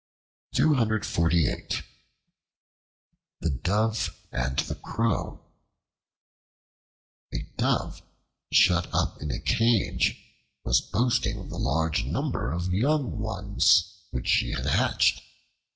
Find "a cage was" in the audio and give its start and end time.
9.29-10.81